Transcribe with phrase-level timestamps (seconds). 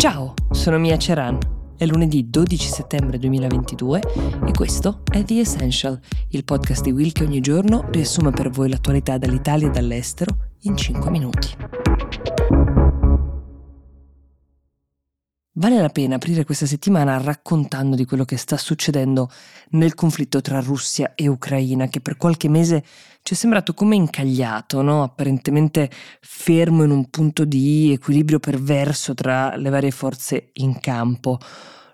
[0.00, 1.36] Ciao, sono Mia Ceran.
[1.76, 4.00] È lunedì 12 settembre 2022
[4.46, 6.00] e questo è The Essential,
[6.30, 10.74] il podcast di Will che ogni giorno riassume per voi l'attualità dall'Italia e dall'estero in
[10.74, 11.89] 5 minuti.
[15.60, 19.30] Vale la pena aprire questa settimana raccontando di quello che sta succedendo
[19.72, 22.82] nel conflitto tra Russia e Ucraina, che per qualche mese
[23.22, 25.02] ci è sembrato come incagliato, no?
[25.02, 25.90] apparentemente
[26.22, 31.38] fermo in un punto di equilibrio perverso tra le varie forze in campo.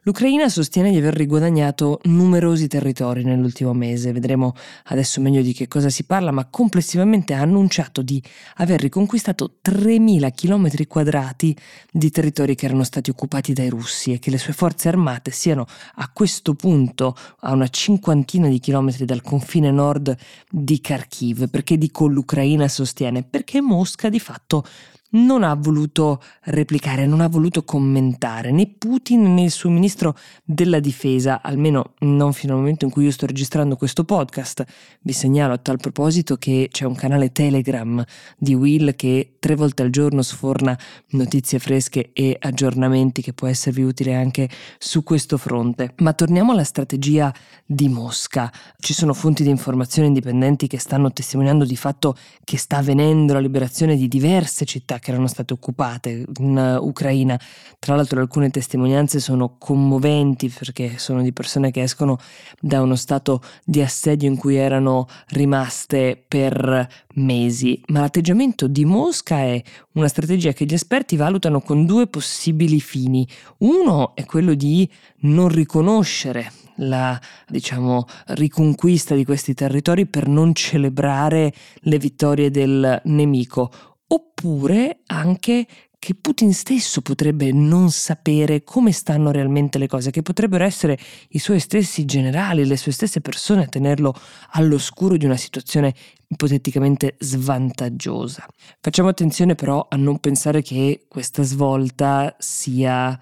[0.07, 5.91] L'Ucraina sostiene di aver riguadagnato numerosi territori nell'ultimo mese, vedremo adesso meglio di che cosa
[5.91, 8.23] si parla, ma complessivamente ha annunciato di
[8.59, 11.57] aver riconquistato 3.000 km quadrati
[11.91, 15.67] di territori che erano stati occupati dai russi e che le sue forze armate siano
[15.97, 20.17] a questo punto a una cinquantina di chilometri dal confine nord
[20.49, 21.51] di Kharkiv.
[21.51, 23.25] Perché dico l'Ucraina sostiene?
[23.25, 24.65] Perché Mosca di fatto
[25.11, 30.81] non ha voluto replicare, non ha voluto commentare né Putin né il suo ministro della
[30.81, 34.65] difesa, almeno non fino al momento in cui io sto registrando questo podcast.
[35.01, 38.05] Vi segnalo a tal proposito che c'è un canale Telegram
[38.37, 40.77] di Will che tre volte al giorno sforna
[41.11, 45.95] notizie fresche e aggiornamenti che può esservi utile anche su questo fronte.
[45.99, 47.33] Ma torniamo alla strategia
[47.65, 48.53] di Mosca.
[48.79, 53.41] Ci sono fonti di informazione indipendenti che stanno testimoniando di fatto che sta avvenendo la
[53.41, 57.39] liberazione di diverse città che erano state occupate in Ucraina.
[57.79, 62.19] Tra l'altro alcune testimonianze sono commoventi perché sono di persone che escono
[62.61, 67.81] da uno stato di assedio in cui erano rimaste per mesi.
[67.89, 73.27] Ma l'atteggiamento di Mosca è una strategia che gli esperti valutano con due possibili fini.
[73.59, 74.89] Uno è quello di
[75.21, 83.71] non riconoscere la diciamo riconquista di questi territori per non celebrare le vittorie del nemico
[84.09, 85.67] oppure anche
[85.99, 90.97] che Putin stesso potrebbe non sapere come stanno realmente le cose, che potrebbero essere
[91.31, 94.15] i suoi stessi generali, le sue stesse persone a tenerlo
[94.51, 95.93] all'oscuro di una situazione
[96.29, 98.47] ipoteticamente svantaggiosa.
[98.81, 103.19] Facciamo attenzione però a non pensare che questa svolta sia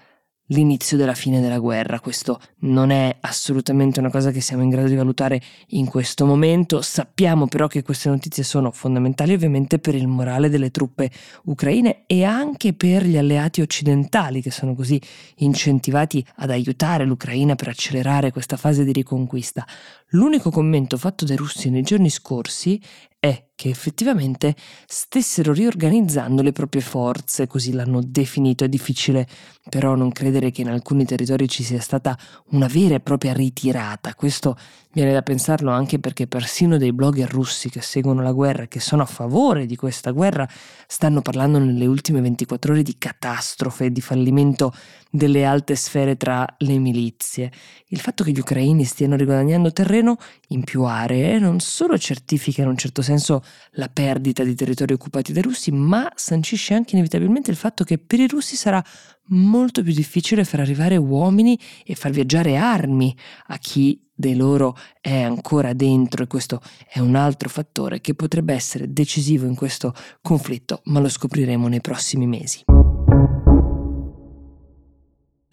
[0.47, 1.99] l'inizio della fine della guerra.
[1.99, 6.81] Questo non è assolutamente una cosa che siamo in grado di valutare in questo momento.
[6.81, 11.09] Sappiamo però che queste notizie sono fondamentali ovviamente per il morale delle truppe
[11.45, 15.01] ucraine e anche per gli alleati occidentali che sono così
[15.37, 19.65] incentivati ad aiutare l'Ucraina per accelerare questa fase di riconquista.
[20.09, 22.79] L'unico commento fatto dai russi nei giorni scorsi
[23.25, 24.55] è che effettivamente
[24.85, 28.63] stessero riorganizzando le proprie forze, così l'hanno definito.
[28.63, 29.27] È difficile
[29.69, 32.17] però non credere che in alcuni territori ci sia stata
[32.51, 34.13] una vera e propria ritirata.
[34.13, 34.57] Questo
[34.91, 38.79] viene da pensarlo anche perché persino dei blogger russi che seguono la guerra e che
[38.79, 40.47] sono a favore di questa guerra
[40.85, 44.73] stanno parlando nelle ultime 24 ore di catastrofe, di fallimento
[45.15, 47.51] delle alte sfere tra le milizie.
[47.87, 50.17] Il fatto che gli ucraini stiano riguadagnando terreno
[50.49, 55.33] in più aree non solo certifica in un certo senso la perdita di territori occupati
[55.33, 58.83] dai russi, ma sancisce anche inevitabilmente il fatto che per i russi sarà
[59.29, 63.15] molto più difficile far arrivare uomini e far viaggiare armi
[63.47, 68.53] a chi dei loro è ancora dentro e questo è un altro fattore che potrebbe
[68.53, 72.74] essere decisivo in questo conflitto, ma lo scopriremo nei prossimi mesi.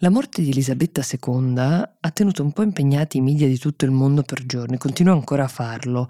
[0.03, 3.91] La morte di Elisabetta II ha tenuto un po' impegnati i media di tutto il
[3.91, 6.09] mondo per giorni, continua ancora a farlo,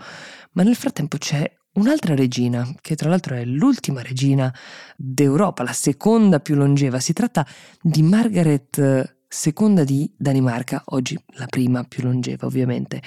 [0.54, 4.52] ma nel frattempo c'è un'altra regina, che tra l'altro è l'ultima regina
[4.98, 7.00] d'Europa, la seconda più longeva.
[7.00, 7.46] Si tratta
[7.80, 13.02] di Margaret seconda di Danimarca, oggi la prima più longeva ovviamente.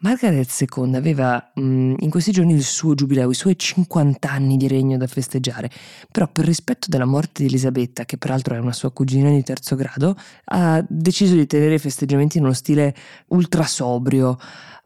[0.00, 4.58] Margaret II aveva mh, mm, in questi giorni il suo giubileo, i suoi 50 anni
[4.58, 5.70] di regno da festeggiare,
[6.12, 9.74] però per rispetto della morte di Elisabetta, che peraltro è una sua cugina di terzo
[9.74, 12.94] grado, ha deciso di tenere i festeggiamenti in uno stile
[13.28, 14.38] ultra sobrio.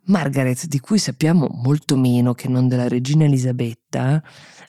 [0.07, 4.23] Margaret, di cui sappiamo molto meno che non della regina Elisabetta,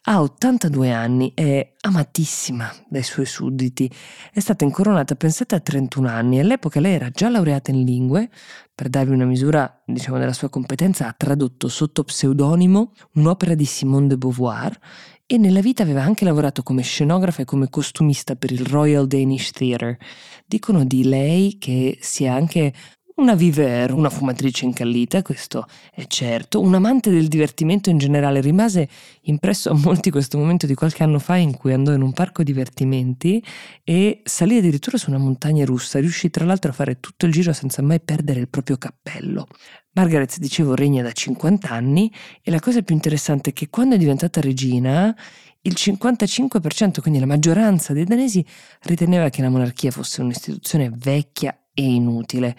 [0.07, 3.92] ha 82 anni, è amatissima dai suoi sudditi.
[4.31, 6.39] È stata incoronata, pensate, a 31 anni.
[6.39, 8.30] All'epoca lei era già laureata in lingue.
[8.74, 14.07] Per darvi una misura, diciamo, della sua competenza, ha tradotto sotto pseudonimo un'opera di Simone
[14.07, 14.80] de Beauvoir
[15.27, 19.50] e nella vita aveva anche lavorato come scenografa e come costumista per il Royal Danish
[19.51, 19.98] Theatre.
[20.45, 22.71] Dicono di lei che sia anche
[23.15, 28.41] una viver, una fumatrice incallita, questo è certo, un amante del divertimento in generale.
[28.41, 28.89] Rimase
[29.23, 32.44] impresso a molti questo momento di qualche anno fa in cui andò in un parco
[32.44, 33.41] divertimenti
[33.83, 36.00] e salì addirittura su una montagna russa.
[36.00, 39.47] Riuscì tra l'altro a fare tutto il giro senza mai perdere il proprio cappello.
[39.94, 42.12] Margaret, dicevo, regna da 50 anni
[42.44, 45.15] e la cosa più interessante è che quando è diventata regina
[45.62, 48.45] il 55%, quindi la maggioranza dei danesi,
[48.81, 52.56] riteneva che la monarchia fosse un'istituzione vecchia e inutile.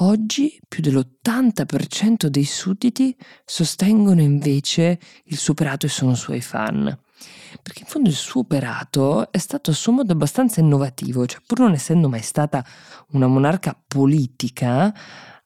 [0.00, 6.84] Oggi più dell'80% dei sudditi sostengono invece il suo operato e sono suoi fan.
[7.60, 11.58] Perché in fondo il suo operato è stato a suo modo abbastanza innovativo, cioè pur
[11.58, 12.64] non essendo mai stata
[13.10, 14.94] una monarca politica,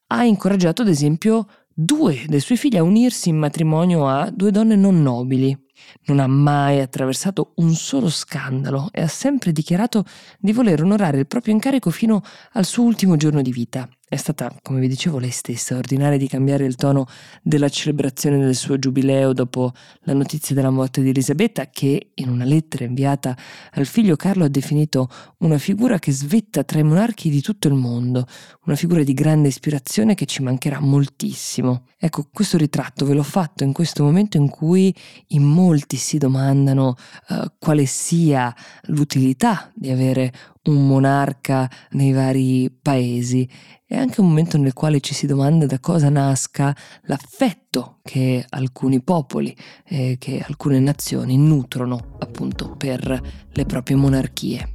[0.05, 4.75] ha incoraggiato ad esempio due dei suoi figli a unirsi in matrimonio a due donne
[4.75, 5.57] non nobili.
[6.05, 10.05] Non ha mai attraversato un solo scandalo e ha sempre dichiarato
[10.37, 12.21] di voler onorare il proprio incarico fino
[12.51, 13.89] al suo ultimo giorno di vita.
[14.13, 17.07] È stata, come vi dicevo, lei stessa a ordinare di cambiare il tono
[17.41, 19.71] della celebrazione del suo giubileo dopo
[20.01, 23.35] la notizia della morte di Elisabetta, che in una lettera inviata
[23.71, 27.73] al figlio Carlo ha definito una figura che svetta tra i monarchi di tutto il
[27.73, 28.27] mondo,
[28.65, 31.87] una figura di grande ispirazione che ci mancherà moltissimo.
[31.97, 34.93] Ecco, questo ritratto ve l'ho fatto in questo momento in cui
[35.29, 36.93] in molti si domandano
[37.29, 40.31] uh, quale sia l'utilità di avere
[40.63, 43.47] un monarca nei vari paesi.
[43.85, 49.01] È anche un momento nel quale ci si domanda da cosa nasca l'affetto che alcuni
[49.01, 49.55] popoli
[49.85, 53.21] eh, che alcune nazioni nutrono appunto per
[53.51, 54.69] le proprie monarchie.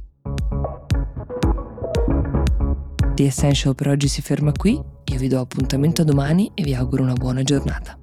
[3.15, 7.03] The Essential per oggi si ferma qui, io vi do appuntamento domani e vi auguro
[7.03, 7.97] una buona giornata.